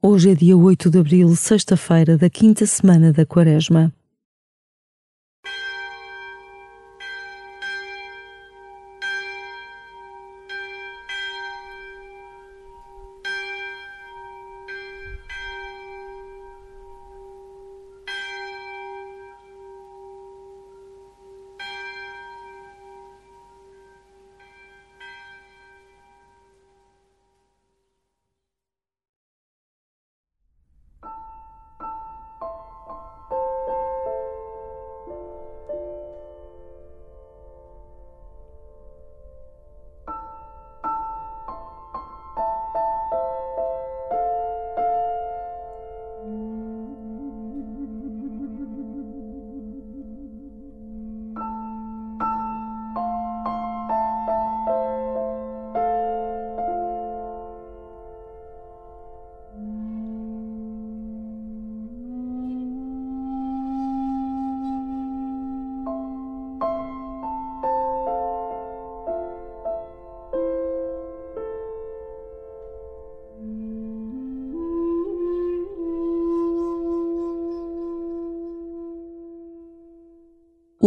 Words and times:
Hoje 0.00 0.30
é 0.30 0.34
dia 0.36 0.56
8 0.56 0.90
de 0.90 0.98
abril, 1.00 1.34
sexta-feira 1.34 2.16
da 2.16 2.30
quinta 2.30 2.64
semana 2.64 3.12
da 3.12 3.26
Quaresma. 3.26 3.92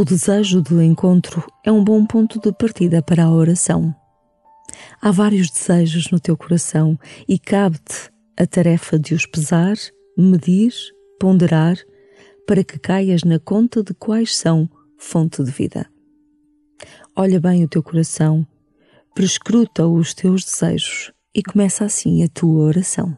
O 0.00 0.04
desejo 0.04 0.62
do 0.62 0.80
encontro 0.80 1.46
é 1.62 1.70
um 1.70 1.84
bom 1.84 2.06
ponto 2.06 2.40
de 2.40 2.50
partida 2.56 3.02
para 3.02 3.24
a 3.24 3.30
oração. 3.30 3.94
Há 4.98 5.10
vários 5.10 5.50
desejos 5.50 6.10
no 6.10 6.18
teu 6.18 6.38
coração 6.38 6.98
e 7.28 7.38
cabe-te 7.38 8.10
a 8.34 8.46
tarefa 8.46 8.98
de 8.98 9.12
os 9.12 9.26
pesar, 9.26 9.76
medir, 10.16 10.72
ponderar, 11.20 11.76
para 12.46 12.64
que 12.64 12.78
caias 12.78 13.24
na 13.24 13.38
conta 13.38 13.82
de 13.82 13.92
quais 13.92 14.34
são 14.34 14.70
fonte 14.96 15.44
de 15.44 15.50
vida. 15.50 15.86
Olha 17.14 17.38
bem 17.38 17.62
o 17.62 17.68
teu 17.68 17.82
coração, 17.82 18.46
prescruta 19.14 19.86
os 19.86 20.14
teus 20.14 20.44
desejos 20.44 21.12
e 21.34 21.42
começa 21.42 21.84
assim 21.84 22.24
a 22.24 22.28
tua 22.28 22.62
oração. 22.62 23.14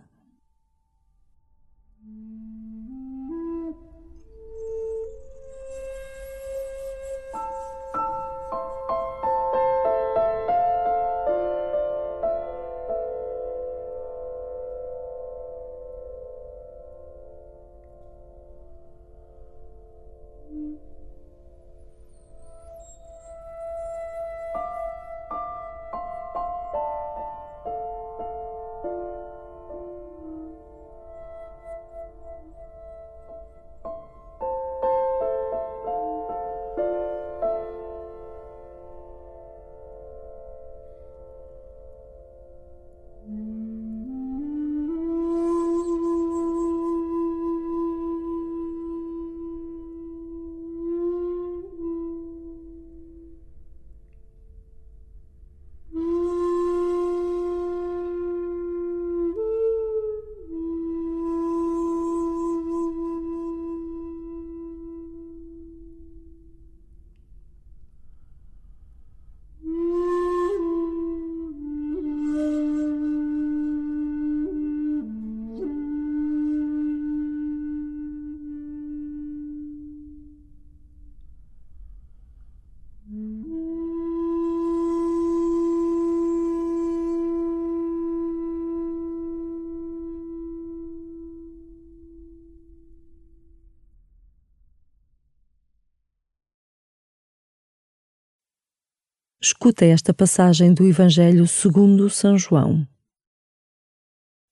Escuta 99.44 99.84
esta 99.84 100.14
passagem 100.14 100.72
do 100.72 100.86
Evangelho 100.86 101.48
segundo 101.48 102.08
São 102.08 102.38
João. 102.38 102.86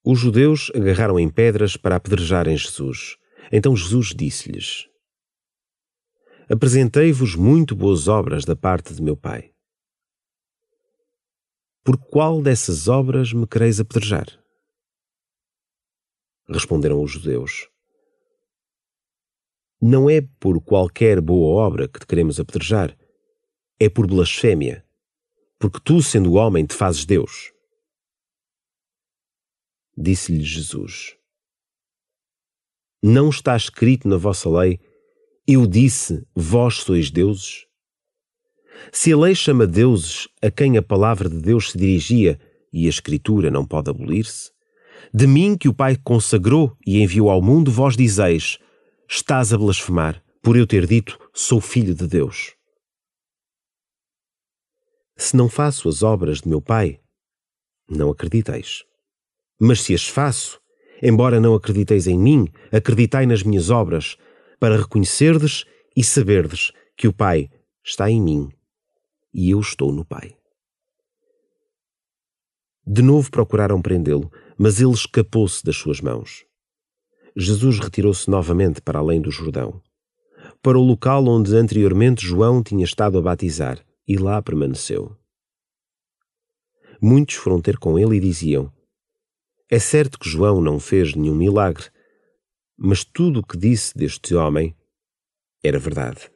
Os 0.04 0.18
judeus 0.18 0.68
agarraram 0.74 1.16
em 1.16 1.30
pedras 1.30 1.76
para 1.76 1.94
apedrejarem 1.94 2.56
Jesus. 2.56 3.16
Então 3.52 3.76
Jesus 3.76 4.08
disse-lhes: 4.08 4.88
Apresentei-vos 6.50 7.36
muito 7.36 7.76
boas 7.76 8.08
obras 8.08 8.44
da 8.44 8.56
parte 8.56 8.92
de 8.92 9.00
meu 9.00 9.16
Pai. 9.16 9.52
Por 11.84 11.96
qual 11.96 12.42
dessas 12.42 12.88
obras 12.88 13.32
me 13.32 13.46
quereis 13.46 13.78
apedrejar? 13.78 14.26
Responderam 16.48 17.00
os 17.00 17.12
judeus: 17.12 17.68
Não 19.80 20.10
é 20.10 20.20
por 20.20 20.60
qualquer 20.60 21.20
boa 21.20 21.64
obra 21.64 21.86
que 21.86 22.00
te 22.00 22.06
queremos 22.08 22.40
apedrejar, 22.40 22.98
é 23.80 23.88
por 23.88 24.06
blasfémia, 24.06 24.84
porque 25.58 25.80
tu, 25.82 26.02
sendo 26.02 26.34
homem, 26.34 26.66
te 26.66 26.74
fazes 26.74 27.06
Deus. 27.06 27.50
Disse-lhe 29.96 30.44
Jesus: 30.44 31.16
Não 33.02 33.30
está 33.30 33.56
escrito 33.56 34.06
na 34.06 34.18
vossa 34.18 34.50
lei, 34.50 34.78
eu 35.46 35.66
disse, 35.66 36.24
vós 36.34 36.76
sois 36.76 37.10
deuses? 37.10 37.66
Se 38.92 39.12
a 39.12 39.16
lei 39.16 39.34
chama 39.34 39.66
deuses 39.66 40.28
a 40.40 40.50
quem 40.50 40.76
a 40.76 40.82
palavra 40.82 41.28
de 41.28 41.40
Deus 41.40 41.70
se 41.70 41.78
dirigia 41.78 42.38
e 42.72 42.86
a 42.86 42.88
Escritura 42.88 43.50
não 43.50 43.66
pode 43.66 43.90
abolir-se, 43.90 44.52
de 45.12 45.26
mim 45.26 45.56
que 45.56 45.68
o 45.68 45.74
Pai 45.74 45.96
consagrou 45.96 46.76
e 46.86 47.02
enviou 47.02 47.30
ao 47.30 47.42
mundo, 47.42 47.70
vós 47.70 47.96
dizeis: 47.96 48.58
Estás 49.08 49.52
a 49.52 49.58
blasfemar, 49.58 50.22
por 50.42 50.56
eu 50.56 50.66
ter 50.66 50.86
dito, 50.86 51.18
sou 51.32 51.60
filho 51.60 51.94
de 51.94 52.06
Deus. 52.06 52.59
Se 55.20 55.36
não 55.36 55.50
faço 55.50 55.86
as 55.86 56.02
obras 56.02 56.40
de 56.40 56.48
meu 56.48 56.62
Pai, 56.62 56.98
não 57.86 58.10
acrediteis. 58.10 58.84
Mas 59.60 59.82
se 59.82 59.94
as 59.94 60.08
faço, 60.08 60.58
embora 61.02 61.38
não 61.38 61.54
acrediteis 61.54 62.06
em 62.06 62.18
mim, 62.18 62.48
acreditai 62.72 63.26
nas 63.26 63.42
minhas 63.42 63.68
obras, 63.68 64.16
para 64.58 64.78
reconhecerdes 64.78 65.66
e 65.94 66.02
saberdes 66.02 66.72
que 66.96 67.06
o 67.06 67.12
Pai 67.12 67.50
está 67.84 68.10
em 68.10 68.18
mim 68.18 68.50
e 69.32 69.50
eu 69.50 69.60
estou 69.60 69.92
no 69.92 70.06
Pai. 70.06 70.34
De 72.86 73.02
novo 73.02 73.30
procuraram 73.30 73.82
prendê-lo, 73.82 74.32
mas 74.56 74.80
ele 74.80 74.92
escapou-se 74.92 75.62
das 75.62 75.76
suas 75.76 76.00
mãos. 76.00 76.46
Jesus 77.36 77.78
retirou-se 77.78 78.28
novamente 78.30 78.80
para 78.80 79.00
além 79.00 79.20
do 79.20 79.30
Jordão, 79.30 79.82
para 80.62 80.78
o 80.78 80.82
local 80.82 81.26
onde 81.26 81.54
anteriormente 81.54 82.26
João 82.26 82.62
tinha 82.62 82.86
estado 82.86 83.18
a 83.18 83.20
batizar 83.20 83.84
e 84.10 84.16
lá 84.16 84.42
permaneceu. 84.42 85.16
Muitos 87.00 87.36
foram 87.36 87.62
ter 87.62 87.78
com 87.78 87.96
ele 87.96 88.16
e 88.16 88.20
diziam: 88.20 88.72
É 89.70 89.78
certo 89.78 90.18
que 90.18 90.28
João 90.28 90.60
não 90.60 90.80
fez 90.80 91.14
nenhum 91.14 91.36
milagre, 91.36 91.88
mas 92.76 93.04
tudo 93.04 93.38
o 93.38 93.46
que 93.46 93.56
disse 93.56 93.96
deste 93.96 94.34
homem 94.34 94.76
era 95.62 95.78
verdade. 95.78 96.28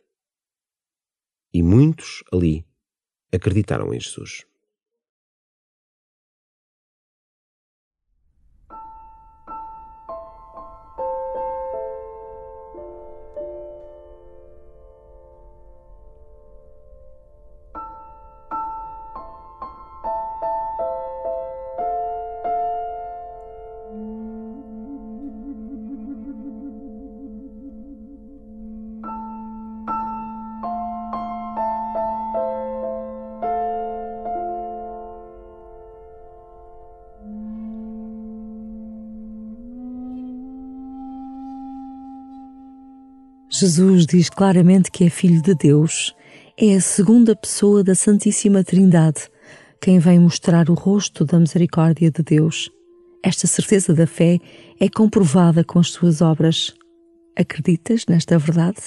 E 1.52 1.64
muitos 1.64 2.22
ali 2.32 2.64
acreditaram 3.32 3.92
em 3.92 3.98
Jesus. 3.98 4.46
Jesus 43.56 44.04
diz 44.04 44.28
claramente 44.28 44.90
que 44.90 45.04
é 45.04 45.08
Filho 45.08 45.40
de 45.40 45.54
Deus, 45.54 46.12
é 46.58 46.74
a 46.74 46.80
segunda 46.80 47.36
pessoa 47.36 47.84
da 47.84 47.94
Santíssima 47.94 48.64
Trindade, 48.64 49.30
quem 49.80 50.00
vem 50.00 50.18
mostrar 50.18 50.68
o 50.68 50.74
rosto 50.74 51.24
da 51.24 51.38
misericórdia 51.38 52.10
de 52.10 52.20
Deus. 52.20 52.68
Esta 53.22 53.46
certeza 53.46 53.94
da 53.94 54.08
fé 54.08 54.40
é 54.80 54.88
comprovada 54.88 55.62
com 55.62 55.78
as 55.78 55.92
suas 55.92 56.20
obras. 56.20 56.74
Acreditas 57.36 58.06
nesta 58.08 58.36
verdade? 58.40 58.80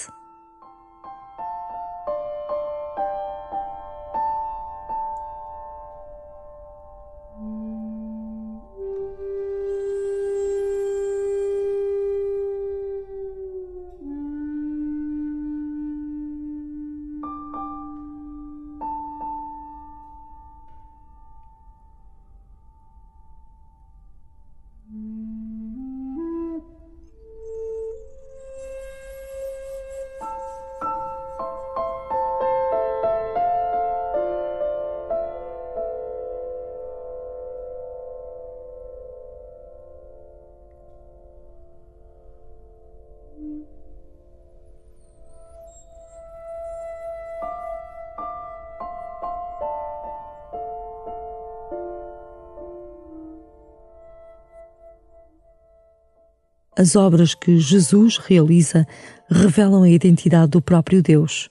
As 56.78 56.94
obras 56.94 57.34
que 57.34 57.58
Jesus 57.58 58.18
realiza 58.18 58.86
revelam 59.28 59.82
a 59.82 59.90
identidade 59.90 60.52
do 60.52 60.62
próprio 60.62 61.02
Deus. 61.02 61.50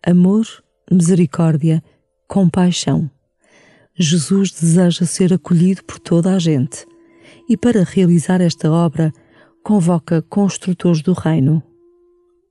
Amor, 0.00 0.46
misericórdia, 0.88 1.82
compaixão. 2.28 3.10
Jesus 3.98 4.52
deseja 4.52 5.04
ser 5.04 5.32
acolhido 5.32 5.82
por 5.82 5.98
toda 5.98 6.36
a 6.36 6.38
gente 6.38 6.86
e, 7.48 7.56
para 7.56 7.82
realizar 7.82 8.40
esta 8.40 8.70
obra, 8.70 9.12
convoca 9.64 10.22
construtores 10.22 11.02
do 11.02 11.14
reino. 11.14 11.60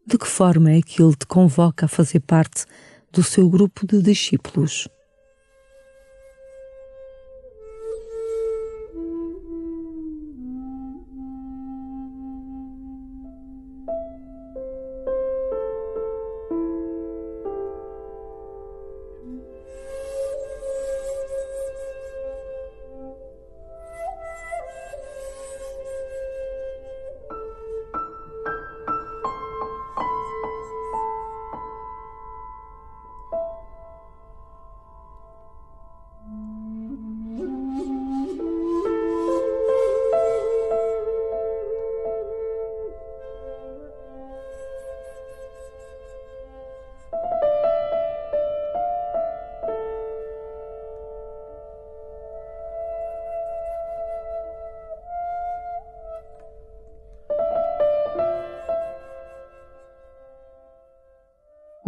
De 0.05 0.17
que 0.17 0.27
forma 0.27 0.71
é 0.71 0.81
que 0.81 1.01
ele 1.01 1.15
te 1.15 1.25
convoca 1.25 1.85
a 1.85 1.89
fazer 1.89 2.19
parte 2.19 2.65
do 3.13 3.23
seu 3.23 3.49
grupo 3.49 3.87
de 3.87 4.01
discípulos? 4.01 4.89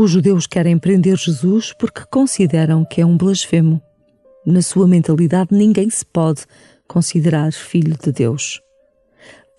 Os 0.03 0.09
judeus 0.09 0.47
querem 0.47 0.79
prender 0.79 1.15
Jesus 1.15 1.73
porque 1.77 2.01
consideram 2.09 2.83
que 2.83 3.01
é 3.01 3.05
um 3.05 3.15
blasfemo. 3.15 3.79
Na 4.43 4.59
sua 4.59 4.87
mentalidade, 4.87 5.49
ninguém 5.51 5.91
se 5.91 6.03
pode 6.03 6.41
considerar 6.87 7.53
filho 7.53 7.95
de 8.03 8.11
Deus. 8.11 8.59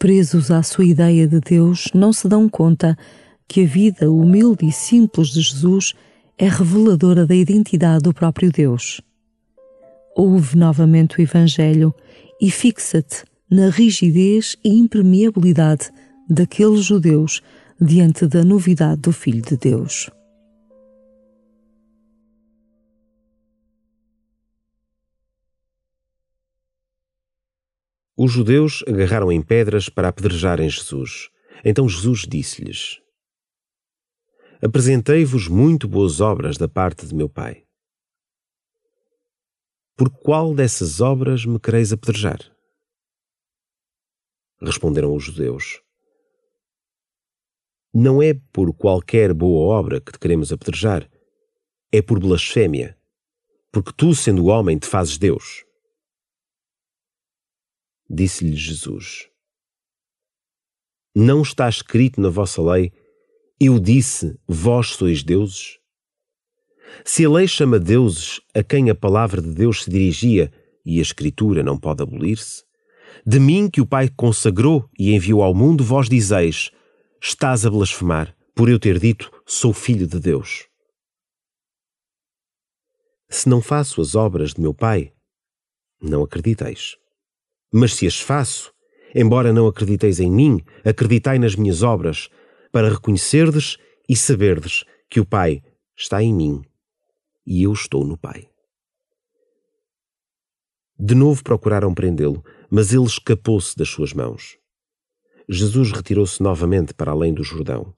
Presos 0.01 0.51
à 0.51 0.61
sua 0.65 0.85
ideia 0.85 1.29
de 1.29 1.39
Deus, 1.39 1.87
não 1.95 2.13
se 2.13 2.27
dão 2.27 2.49
conta 2.49 2.99
que 3.47 3.63
a 3.63 3.67
vida 3.67 4.11
humilde 4.11 4.67
e 4.67 4.73
simples 4.73 5.29
de 5.29 5.43
Jesus 5.43 5.95
é 6.37 6.49
reveladora 6.49 7.25
da 7.25 7.37
identidade 7.37 8.03
do 8.03 8.13
próprio 8.13 8.51
Deus. 8.51 9.01
Ouve 10.17 10.59
novamente 10.59 11.21
o 11.21 11.23
Evangelho 11.23 11.95
e 12.41 12.51
fixa-te 12.51 13.23
na 13.49 13.71
rigidez 13.71 14.57
e 14.65 14.71
impermeabilidade 14.71 15.89
daqueles 16.29 16.85
judeus 16.85 17.41
diante 17.81 18.27
da 18.27 18.43
novidade 18.43 19.03
do 19.03 19.13
Filho 19.13 19.43
de 19.43 19.57
Deus. 19.57 20.11
Os 28.17 28.31
judeus 28.31 28.85
agarraram 28.87 29.33
em 29.33 29.41
pedras 29.41 29.89
para 29.89 30.09
apedrejarem 30.09 30.69
Jesus. 30.69 31.31
Então 31.65 31.89
Jesus 31.89 32.27
disse-lhes: 32.29 33.01
Apresentei-vos 34.61 35.49
muito 35.49 35.89
boas 35.89 36.21
obras 36.21 36.59
da 36.59 36.69
parte 36.69 37.07
de 37.07 37.15
meu 37.15 37.29
Pai. 37.29 37.65
Por 39.97 40.11
qual 40.11 40.55
dessas 40.55 41.01
obras 41.01 41.47
me 41.47 41.59
quereis 41.59 41.93
apedrejar? 41.93 42.39
Responderam 44.61 45.15
os 45.15 45.25
judeus: 45.25 45.81
Não 47.95 48.23
é 48.23 48.35
por 48.53 48.75
qualquer 48.75 49.33
boa 49.33 49.75
obra 49.79 50.01
que 50.01 50.13
te 50.13 50.19
queremos 50.19 50.53
apedrejar, 50.53 51.11
é 51.91 52.03
por 52.03 52.21
blasfémia, 52.21 52.97
porque 53.73 53.93
tu, 53.97 54.15
sendo 54.15 54.47
homem, 54.47 54.79
te 54.79 54.87
fazes 54.87 55.17
Deus. 55.17 55.65
Disse-lhe 58.15 58.55
Jesus: 58.55 59.31
Não 61.17 61.41
está 61.41 61.67
escrito 61.67 62.21
na 62.21 62.29
vossa 62.29 62.61
lei, 62.61 62.93
eu 63.59 63.79
disse, 63.81 64.39
vós 64.47 64.89
sois 64.89 65.23
deuses? 65.23 65.79
Se 67.07 67.25
a 67.25 67.31
lei 67.31 67.49
chama 67.49 67.79
deuses 67.79 68.39
a 68.55 68.63
quem 68.63 68.91
a 68.91 68.95
palavra 68.95 69.41
de 69.41 69.51
Deus 69.51 69.85
se 69.85 69.91
dirigia 69.91 70.53
e 70.85 70.99
a 70.99 71.03
Escritura 71.03 71.63
não 71.63 71.79
pode 71.79 72.03
abolir-se, 72.03 72.65
de 73.27 73.41
mim 73.41 73.71
que 73.71 73.81
o 73.81 73.87
Pai 73.87 74.11
consagrou 74.11 74.87
e 74.99 75.15
enviou 75.15 75.43
ao 75.43 75.55
mundo, 75.55 75.83
vós 75.83 76.07
dizeis: 76.07 76.71
Estás 77.19 77.65
a 77.65 77.71
blasfemar, 77.71 78.37
por 78.55 78.69
eu 78.69 78.79
ter 78.79 78.99
dito, 78.99 79.33
sou 79.47 79.73
filho 79.73 80.07
de 80.07 80.21
Deus. 80.21 80.67
Se 83.31 83.49
não 83.49 83.63
faço 83.63 84.03
as 84.03 84.15
obras 84.15 84.53
de 84.53 84.61
meu 84.61 84.75
Pai, 84.75 85.15
não 85.99 86.23
acrediteis. 86.23 87.01
Mas 87.73 87.95
se 87.95 88.07
as 88.07 88.21
faço, 88.21 88.73
embora 89.15 89.53
não 89.53 89.67
acrediteis 89.67 90.21
em 90.21 90.31
mim, 90.31 90.63
acreditai 90.85 91.39
nas 91.39 91.57
minhas 91.57 91.83
obras, 91.83 92.29
para 92.71 92.91
reconhecerdes 92.91 93.79
e 94.09 94.17
saberdes 94.17 94.85
que 95.09 95.21
o 95.21 95.27
Pai 95.27 95.63
está 95.97 96.23
em 96.23 96.35
mim 96.35 96.63
e 97.47 97.63
eu 97.63 97.73
estou 97.73 98.05
no 98.05 98.17
Pai. 98.17 98.49
De 100.99 101.15
novo 101.15 101.43
procuraram 101.43 101.93
prendê-lo, 101.93 102.45
mas 102.71 102.93
ele 102.93 103.05
escapou-se 103.05 103.77
das 103.77 103.89
suas 103.89 104.13
mãos. 104.13 104.57
Jesus 105.49 105.91
retirou-se 105.91 106.43
novamente 106.43 106.95
para 106.95 107.11
além 107.11 107.35
do 107.35 107.43
Jordão, 107.43 107.93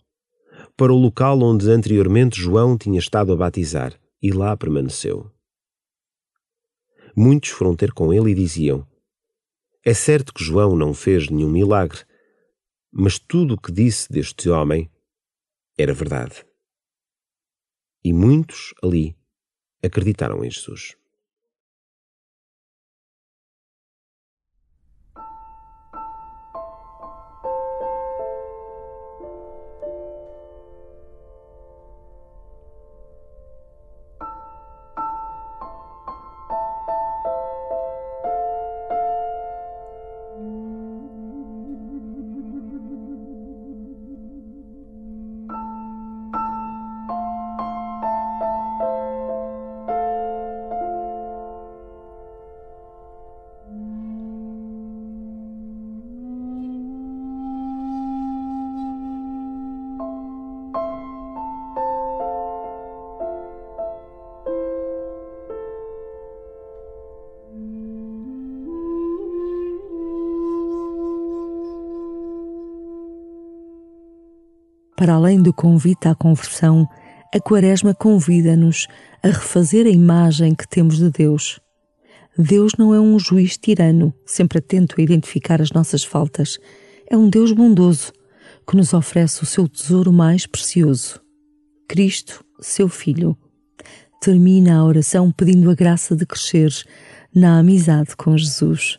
para 0.77 0.93
o 0.93 0.97
local 0.97 1.41
onde 1.43 1.71
anteriormente 1.71 2.41
João 2.41 2.77
tinha 2.77 2.99
estado 2.99 3.33
a 3.33 3.37
batizar, 3.37 3.95
e 4.23 4.33
lá 4.33 4.57
permaneceu. 4.57 5.31
Muitos 7.15 7.51
foram 7.51 7.77
ter 7.77 7.93
com 7.93 8.13
ele 8.13 8.31
e 8.31 8.35
diziam: 8.35 8.87
É 9.87 9.93
certo 9.93 10.33
que 10.33 10.43
João 10.43 10.75
não 10.75 10.95
fez 10.95 11.29
nenhum 11.29 11.51
milagre, 11.51 12.07
mas 12.91 13.19
tudo 13.19 13.55
o 13.55 13.61
que 13.61 13.71
disse 13.71 14.11
deste 14.11 14.49
homem 14.49 14.91
era 15.77 15.93
verdade. 15.93 16.43
E 18.03 18.11
muitos 18.11 18.73
ali 18.83 19.15
acreditaram 19.83 20.43
em 20.43 20.51
Jesus. 20.51 20.97
Para 75.05 75.17
além 75.17 75.43
do 75.43 75.53
convite 75.53 76.09
à 76.09 76.15
conversão, 76.15 76.89
a 77.31 77.39
Quaresma 77.39 77.93
convida-nos 77.93 78.87
a 79.23 79.29
refazer 79.29 79.85
a 79.85 79.91
imagem 79.91 80.55
que 80.55 80.67
temos 80.67 80.97
de 80.97 81.11
Deus. 81.11 81.61
Deus 82.39 82.73
não 82.79 82.95
é 82.95 82.99
um 82.99 83.19
juiz 83.19 83.59
tirano, 83.59 84.15
sempre 84.25 84.61
atento 84.61 84.99
a 84.99 85.03
identificar 85.03 85.61
as 85.61 85.71
nossas 85.73 86.03
faltas. 86.03 86.59
É 87.07 87.19
um 87.19 87.29
Deus 87.29 87.53
bondoso, 87.53 88.13
que 88.67 88.75
nos 88.75 88.95
oferece 88.95 89.43
o 89.43 89.47
seu 89.47 89.69
tesouro 89.69 90.11
mais 90.11 90.47
precioso, 90.47 91.21
Cristo, 91.87 92.43
seu 92.59 92.89
Filho. 92.89 93.37
Termina 94.23 94.79
a 94.79 94.85
oração 94.87 95.31
pedindo 95.31 95.71
a 95.71 95.75
graça 95.75 96.17
de 96.17 96.25
crescer 96.25 96.73
na 97.35 97.59
amizade 97.59 98.17
com 98.17 98.39
Jesus. 98.39 98.99